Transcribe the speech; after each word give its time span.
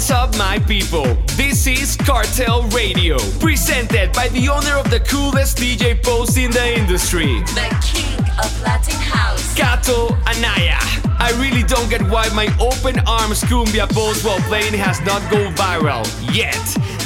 What's 0.00 0.12
up, 0.12 0.34
my 0.38 0.58
people? 0.60 1.04
This 1.36 1.66
is 1.66 1.94
Cartel 1.94 2.62
Radio, 2.68 3.18
presented 3.38 4.10
by 4.14 4.28
the 4.28 4.48
owner 4.48 4.78
of 4.78 4.88
the 4.90 5.00
coolest 5.00 5.58
DJ 5.58 6.02
post 6.02 6.38
in 6.38 6.50
the 6.52 6.78
industry, 6.78 7.26
the 7.26 7.80
king 7.84 8.18
of 8.42 8.62
Latin 8.62 8.94
house, 8.98 9.54
Gato 9.54 10.14
Anaya. 10.26 10.78
I 11.22 11.32
really 11.38 11.62
don't 11.64 11.90
get 11.90 12.00
why 12.10 12.26
my 12.34 12.46
open 12.58 12.98
arms 13.06 13.42
cumbia 13.42 13.86
post 13.92 14.24
while 14.24 14.40
playing 14.48 14.72
has 14.72 14.98
not 15.02 15.20
gone 15.30 15.52
viral 15.54 16.06
yet. 16.34 16.56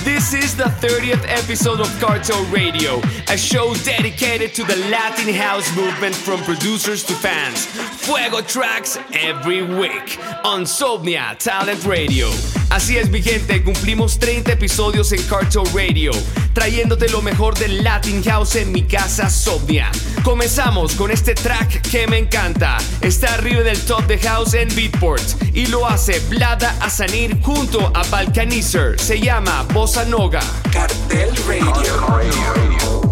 This 0.04 0.32
is 0.32 0.56
the 0.56 0.70
30th 0.86 1.24
episode 1.26 1.80
of 1.80 1.88
Cartel 2.00 2.44
Radio, 2.44 3.00
a 3.28 3.36
show 3.36 3.74
dedicated 3.82 4.54
to 4.54 4.62
the 4.62 4.76
Latin 4.88 5.34
house 5.34 5.68
movement 5.74 6.14
from 6.14 6.38
producers 6.44 7.02
to 7.06 7.14
fans. 7.14 7.66
Fuego 7.66 8.40
tracks 8.40 8.96
every 9.12 9.62
week 9.64 10.20
on 10.44 10.62
Sobnia 10.64 11.34
Talent 11.40 11.84
Radio. 11.86 12.30
Así 12.70 12.96
es, 12.96 13.08
mi 13.10 13.22
gente, 13.22 13.62
cumplimos 13.62 14.18
30 14.18 14.52
episodios 14.52 15.12
en 15.12 15.22
Cartel 15.24 15.62
Radio, 15.72 16.10
trayéndote 16.54 17.08
lo 17.08 17.22
mejor 17.22 17.56
del 17.58 17.84
Latin 17.84 18.22
House 18.24 18.56
en 18.56 18.72
mi 18.72 18.82
casa 18.82 19.30
Somnia. 19.30 19.90
Comenzamos 20.24 20.92
con 20.94 21.10
este 21.10 21.34
track 21.34 21.82
que 21.82 22.06
me 22.06 22.18
encanta. 22.18 22.78
Está 23.00 23.34
arriba 23.34 23.62
del 23.62 23.78
top 23.82 24.06
de 24.06 24.18
House 24.18 24.54
en 24.54 24.74
Beatport 24.74 25.22
y 25.52 25.66
lo 25.66 25.86
hace 25.86 26.18
Vlada 26.28 26.76
Azanir 26.80 27.38
junto 27.42 27.92
a 27.94 28.02
Balkanizer. 28.10 28.98
Se 28.98 29.20
llama 29.20 29.62
Bossa 29.72 30.04
Noga. 30.04 30.40
Cartel 30.72 31.28
Radio. 31.46 31.66
Cartel 31.72 32.32
Radio. 32.32 33.03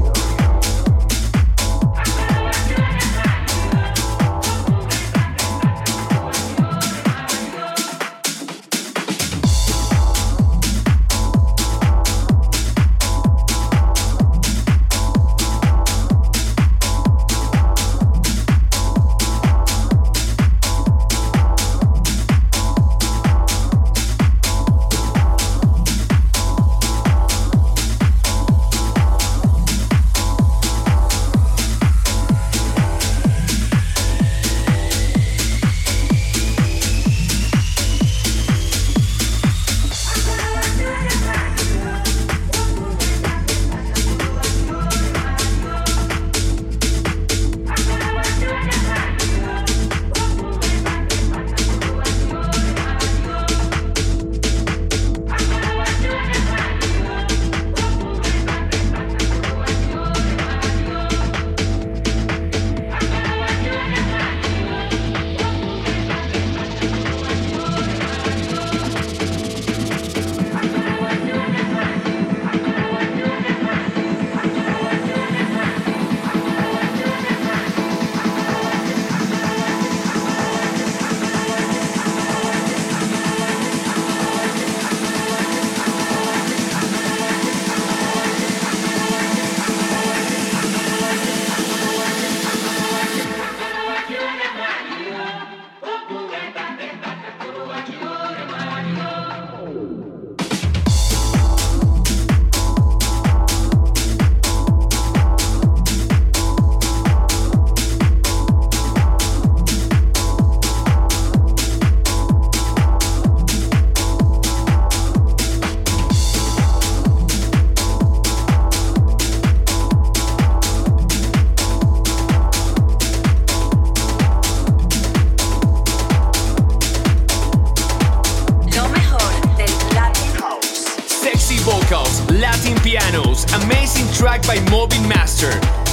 amazing 133.50 134.10
track 134.14 134.42
by 134.46 134.56
Mobin 134.70 135.06
Master. 135.08 135.50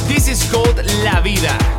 This 0.08 0.28
is 0.28 0.50
called 0.52 0.78
La 1.04 1.22
Vida. 1.22 1.78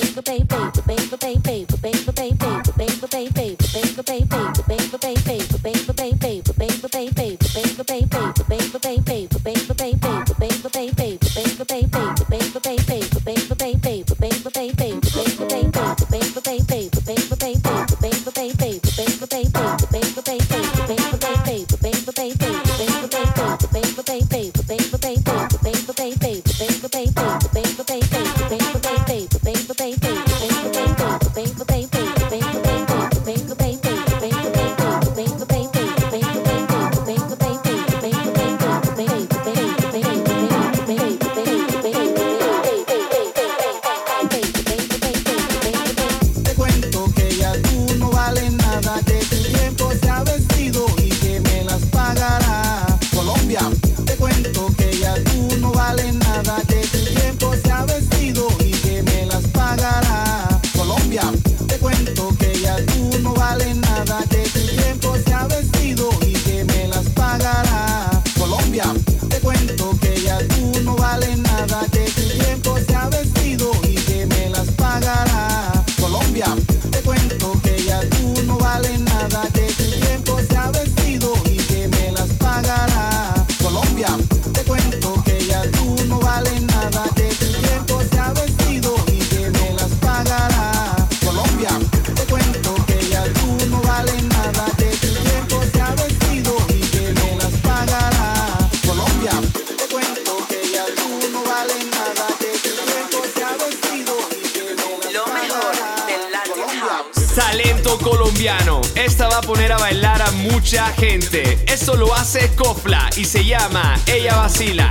mucha 110.51 110.87
gente. 110.97 111.57
Eso 111.67 111.95
lo 111.95 112.13
hace 112.13 112.49
Copla 112.55 113.09
y 113.15 113.25
se 113.25 113.43
llama 113.45 113.97
Ella 114.05 114.35
Vacila. 114.37 114.89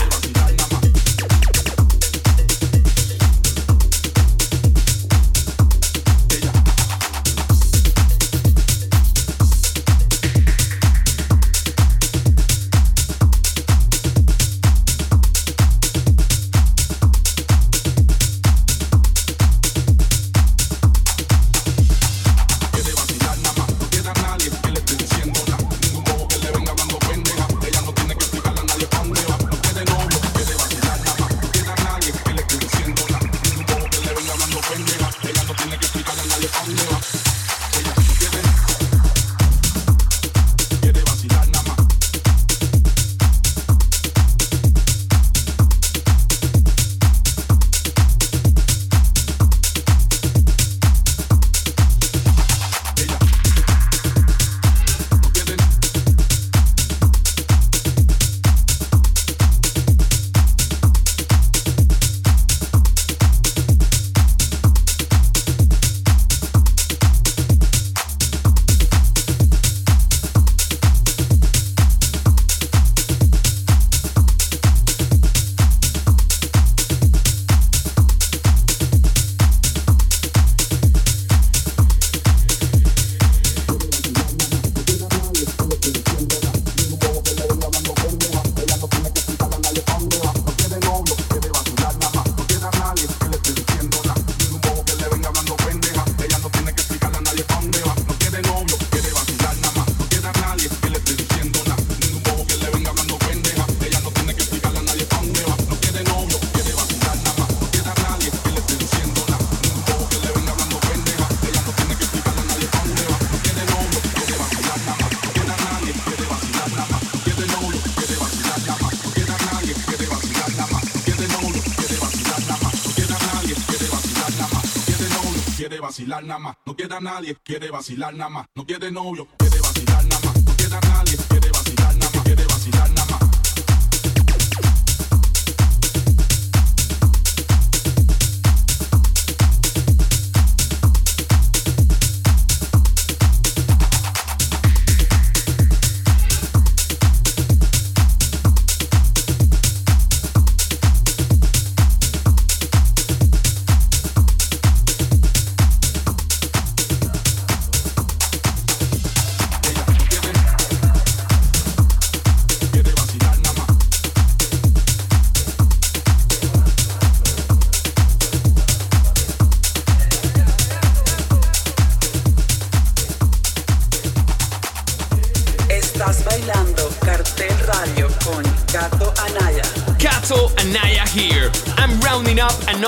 nada 126.20 126.38
más, 126.38 126.56
no 126.66 126.74
queda 126.74 126.98
nadie, 127.00 127.36
quiere 127.44 127.70
vacilar 127.70 128.12
nada 128.14 128.30
más, 128.30 128.46
no 128.56 128.66
quiere 128.66 128.90
novio, 128.90 129.28
quiere 129.38 129.60
vacilar 129.60 130.04
nada 130.06 130.20
más, 130.24 130.42
no 130.42 130.56
queda 130.56 130.80
nadie, 130.80 131.16
quiere 131.28 131.50
vacilar 131.50 131.96
nada 131.96 132.10
más, 132.10 132.22
quiere 132.24 132.44
vacilar 132.46 132.90
nada 132.90 132.99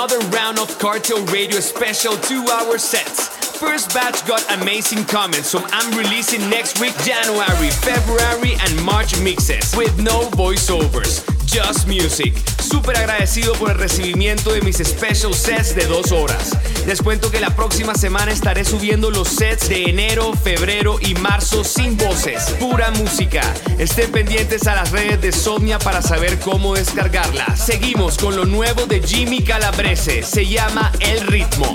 another 0.03 0.19
round 0.37 0.59
of 0.59 0.77
Cartel 0.81 1.25
Radio 1.27 1.61
special 1.61 2.17
two 2.17 2.45
hour 2.51 2.77
sets 2.77 3.29
first 3.57 3.95
batch 3.95 4.27
got 4.27 4.43
amazing 4.61 5.05
comments, 5.05 5.47
so 5.47 5.61
I'm 5.71 5.97
releasing 5.97 6.41
next 6.51 6.81
week 6.81 6.93
January, 7.05 7.71
February, 7.71 8.57
and 8.61 8.85
March 8.85 9.17
mixes 9.21 9.77
with 9.77 9.97
no 10.01 10.23
voiceovers. 10.33 11.23
Just 11.47 11.87
Music. 11.87 12.33
Súper 12.61 12.97
agradecido 12.97 13.53
por 13.59 13.71
el 13.71 13.79
recibimiento 13.79 14.53
de 14.53 14.63
mis 14.63 14.79
special 14.79 15.33
sets 15.35 15.75
de 15.77 15.87
dos 15.87 16.11
horas. 16.11 16.51
Les 16.87 17.01
cuento 17.01 17.31
que 17.31 17.39
la 17.41 17.55
próxima 17.55 17.95
semana 17.95 18.33
estaré 18.33 18.65
subiendo 18.65 19.11
los 19.11 19.29
sets 19.29 19.69
de 19.69 19.85
enero, 19.85 20.33
febrero 20.35 20.97
y 21.01 21.15
marzo 21.15 21.63
sin 21.63 21.97
voces, 21.97 22.43
pura 22.59 22.91
música. 22.91 23.41
Estén 23.79 24.11
pendientes 24.11 24.67
a 24.67 24.75
las 24.75 24.91
redes 24.91 25.21
de 25.21 25.31
Sonia 25.31 25.79
para 25.79 26.03
saber 26.03 26.39
cómo 26.41 26.75
descargarla. 26.75 27.57
Seguimos 27.57 28.19
con 28.19 28.35
lo 28.37 28.47
nuevo 28.47 28.87
de 28.87 29.01
Jimmy 29.01 29.43
Calabrese, 29.45 30.23
se 30.23 30.45
llama 30.49 30.91
El 31.01 31.21
Ritmo. 31.27 31.73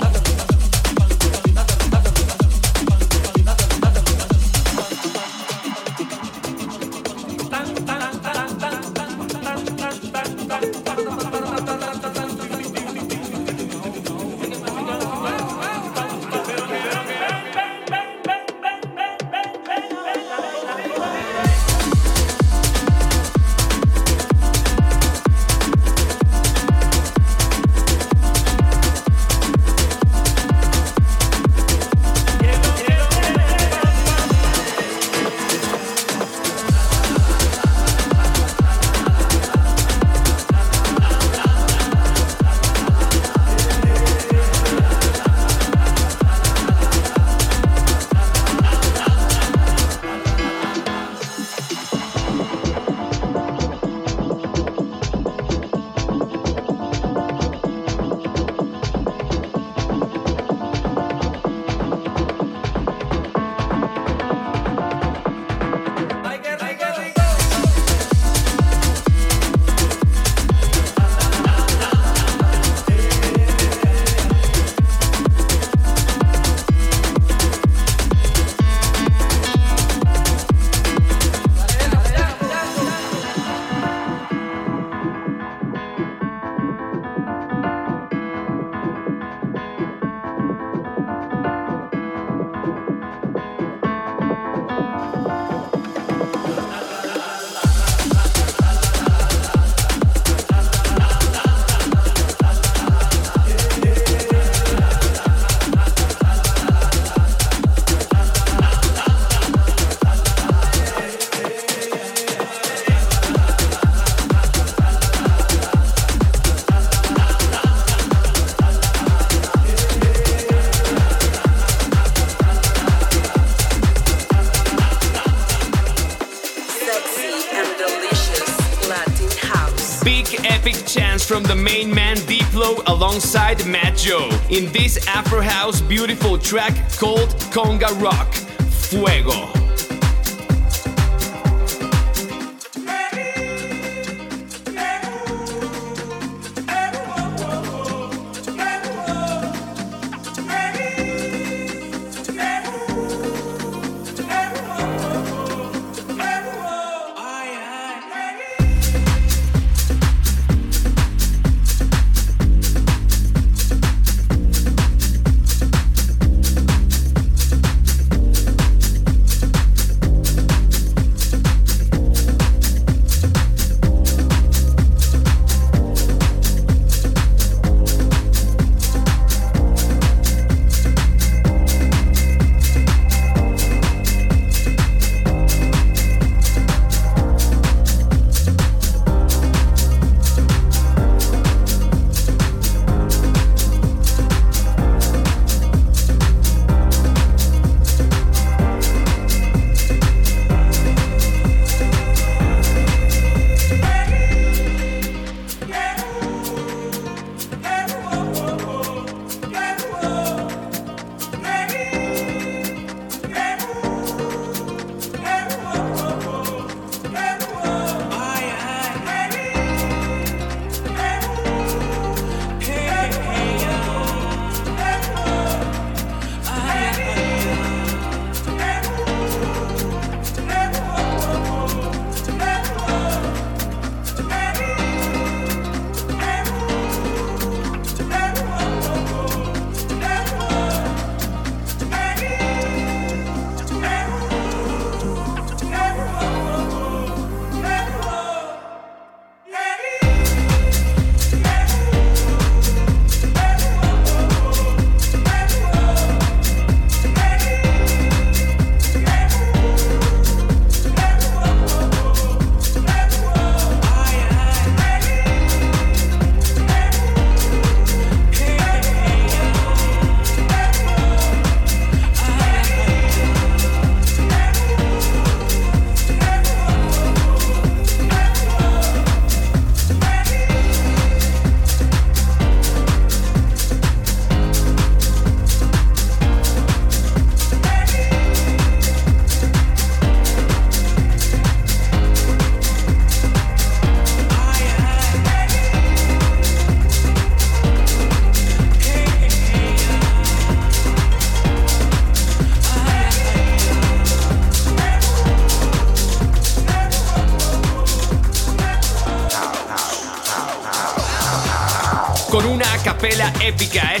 epic 130.58 130.74
chance 130.86 131.24
from 131.24 131.44
the 131.44 131.54
main 131.54 131.88
man 131.94 132.16
Diplo 132.16 132.82
alongside 132.88 133.64
Matt 133.64 133.96
Joe 133.96 134.28
in 134.50 134.72
this 134.72 135.06
Afro 135.06 135.40
House 135.40 135.80
beautiful 135.80 136.36
track 136.36 136.74
called 136.98 137.28
Conga 137.54 137.90
Rock 138.02 138.32
Fuego. 138.68 139.57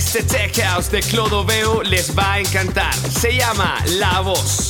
Este 0.08 0.22
tech 0.22 0.56
house 0.60 0.88
de 0.90 1.02
Clodoveo 1.02 1.82
les 1.82 2.08
va 2.16 2.32
a 2.32 2.38
encantar. 2.40 2.94
Se 2.94 3.30
llama 3.34 3.76
La 3.98 4.20
Voz. 4.22 4.67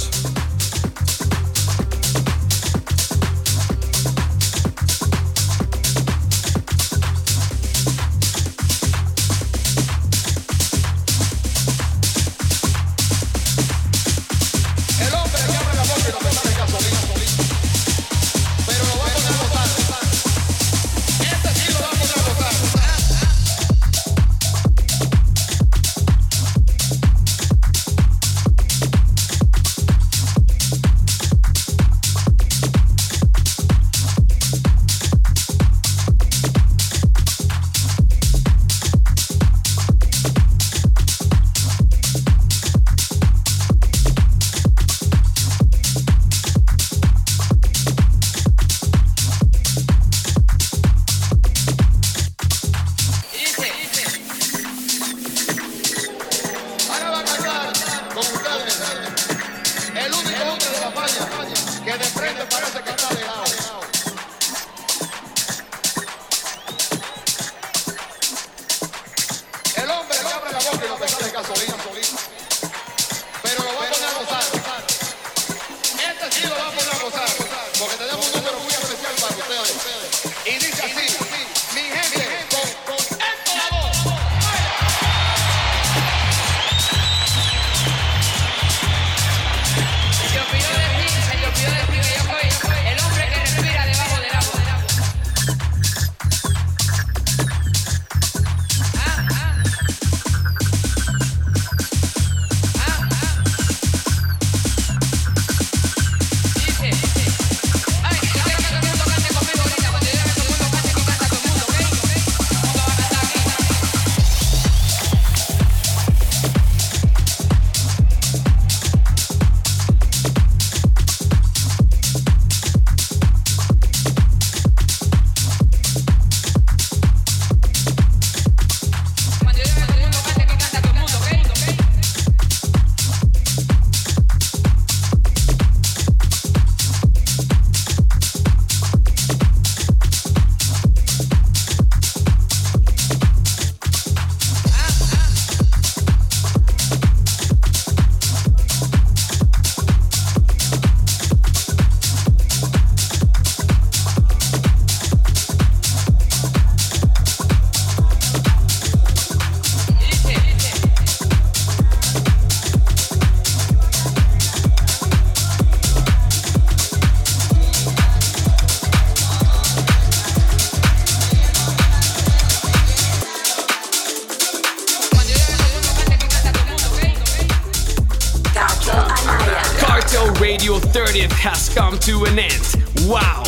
to 182.09 182.25
an 182.25 182.39
end. 182.39 182.77
Wow. 183.05 183.43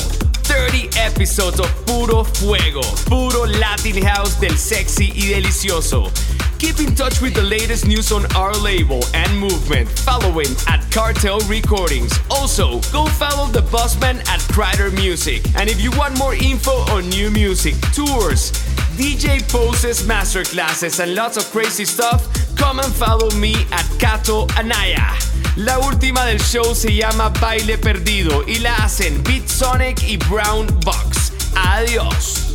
30 0.53 0.91
episodes 0.99 1.59
of 1.61 1.67
puro 1.87 2.25
fuego, 2.25 2.83
puro 3.09 3.47
Latin 3.47 4.03
house 4.03 4.39
del 4.39 4.55
sexy 4.55 5.07
y 5.13 5.33
delicioso. 5.33 6.13
Keep 6.59 6.81
in 6.81 6.95
touch 6.95 7.23
with 7.23 7.33
the 7.33 7.41
latest 7.43 7.87
news 7.87 8.13
on 8.13 8.27
our 8.37 8.53
label 8.53 9.01
and 9.15 9.33
movement. 9.39 9.89
Following 10.01 10.49
at 10.69 10.85
Cartel 10.91 11.41
Recordings. 11.49 12.13
Also, 12.31 12.81
go 12.93 13.07
follow 13.07 13.47
the 13.47 13.63
Bossman 13.73 14.19
at 14.29 14.41
Crider 14.53 14.91
Music. 14.91 15.41
And 15.57 15.71
if 15.71 15.81
you 15.81 15.91
want 15.93 16.19
more 16.19 16.35
info 16.35 16.81
on 16.93 17.09
new 17.09 17.31
music, 17.31 17.75
tours, 17.95 18.53
DJ 18.99 19.41
poses, 19.51 20.03
masterclasses, 20.03 21.01
and 21.01 21.15
lots 21.15 21.39
of 21.39 21.47
crazy 21.51 21.87
stuff, 21.87 22.29
come 22.57 22.79
and 22.79 22.93
follow 22.93 23.31
me 23.39 23.55
at 23.73 23.87
Gato 23.99 24.47
Anaya. 24.59 25.01
La 25.57 25.79
última 25.79 26.25
del 26.25 26.41
show 26.41 26.75
se 26.75 26.95
llama 26.95 27.29
Baile 27.41 27.77
Perdido 27.77 28.45
y 28.47 28.59
la 28.61 28.75
hacen 28.77 29.23
Beat 29.25 29.47
Sonic 29.49 30.03
y 30.05 30.17
Brown 30.17 30.67
Box. 30.85 31.33
Adiós. 31.55 32.50